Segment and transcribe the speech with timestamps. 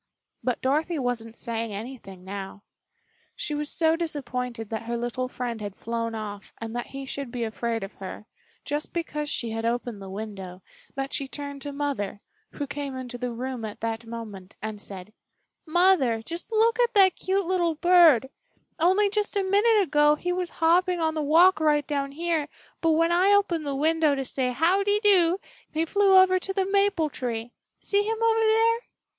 [0.43, 2.63] But Dorothy wasn't saying anything now.
[3.35, 7.31] She was so disappointed that her little friend had flown off and that he should
[7.31, 8.25] be afraid of her,
[8.65, 10.63] just because she had opened the window,
[10.95, 12.19] that she turned to Mother,
[12.53, 15.13] who came into the room at that moment, and said:
[15.67, 18.27] "Mother, just look at that cute little bird;
[18.79, 22.49] only just a minute ago he was hopping on the walk right down here,
[22.81, 25.39] but when I opened the window to say 'How de doo!'
[25.71, 27.51] he flew over to the maple tree.
[27.81, 28.79] See him over there?"